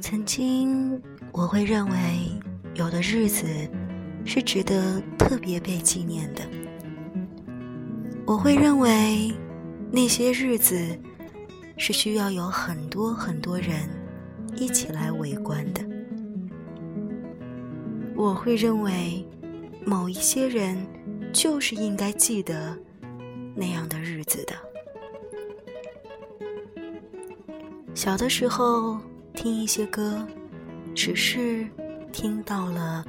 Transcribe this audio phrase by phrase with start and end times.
[0.00, 1.00] 曾经
[1.32, 1.94] 我会认为
[2.74, 3.46] 有的日子
[4.24, 6.42] 是值得特别被纪念的。
[8.26, 9.32] 我会认为
[9.90, 10.76] 那些日子
[11.76, 13.88] 是需要有很多很多人
[14.56, 15.80] 一起来围观的。
[18.14, 19.24] 我会认为
[19.84, 20.76] 某一些人
[21.32, 22.76] 就是应该记得
[23.54, 24.67] 那样的日子的。
[27.98, 28.96] 小的时候
[29.34, 30.24] 听一些歌。
[30.94, 31.66] 只是
[32.12, 33.04] 听到了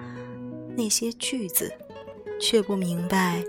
[0.75, 1.71] 那些句子，
[2.41, 3.43] 却不明白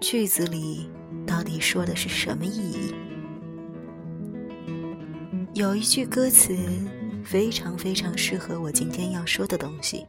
[0.00, 0.88] 句子里
[1.26, 2.94] 到底说的是什么意义。
[5.54, 6.56] 有一句歌词
[7.24, 10.06] 非常非常适合我今天要说的东西。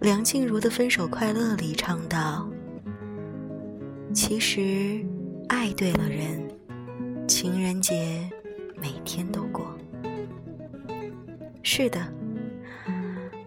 [0.00, 2.48] 梁静茹的《分手快乐》里唱到
[4.12, 5.04] ：“其实
[5.48, 6.48] 爱对了人，
[7.26, 8.28] 情人节
[8.80, 9.76] 每天都过。”
[11.62, 12.00] 是的，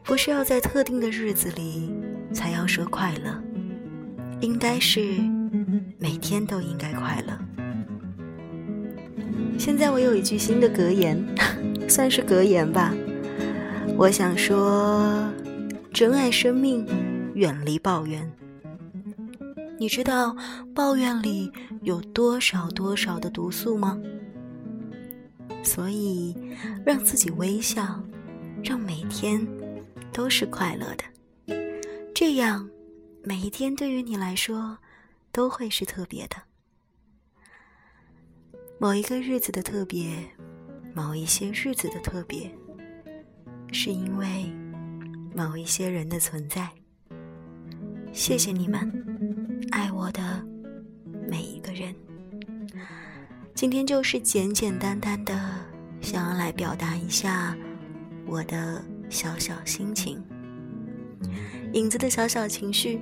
[0.03, 1.93] 不是要在特定的日子里
[2.33, 3.41] 才要说快乐，
[4.41, 5.01] 应该是
[5.97, 7.37] 每天都应该快乐。
[9.57, 11.23] 现在我有一句新的格言，
[11.87, 12.93] 算是格言吧。
[13.95, 15.31] 我想说，
[15.93, 16.85] 珍爱生命，
[17.35, 18.31] 远离抱怨。
[19.79, 20.35] 你知道
[20.73, 23.99] 抱怨里有多少多少的毒素吗？
[25.63, 26.35] 所以，
[26.85, 28.01] 让自己微笑，
[28.63, 29.45] 让每天
[30.11, 31.03] 都是快乐的，
[32.13, 32.67] 这样
[33.23, 34.77] 每一天对于你来说
[35.31, 36.35] 都会是特别的。
[38.79, 40.09] 某一个日子的特别，
[40.93, 42.49] 某一些日子的特别，
[43.71, 44.51] 是因为
[45.35, 46.69] 某一些人的存在。
[48.17, 48.91] 谢谢你们，
[49.69, 50.43] 爱我的
[51.29, 51.93] 每一个人。
[53.53, 55.39] 今天就是简简单单的，
[56.01, 57.55] 想要来表达一下
[58.25, 60.19] 我的小小心情，
[61.73, 62.99] 影子的小小情绪，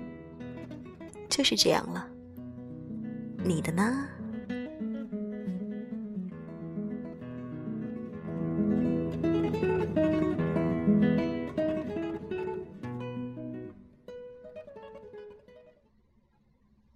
[1.30, 2.06] 就是这样了。
[3.42, 4.06] 你的呢？